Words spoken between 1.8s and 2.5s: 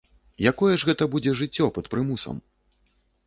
прымусам?